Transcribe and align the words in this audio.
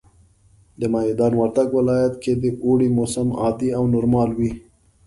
د 0.79 0.81
ميدان 0.95 1.33
وردګ 1.39 1.69
ولايت 1.79 2.13
کي 2.23 2.33
د 2.43 2.45
اوړي 2.63 2.89
موسم 2.97 3.27
عادي 3.41 3.69
او 3.77 3.83
نورمال 3.95 4.29
وي 4.37 4.51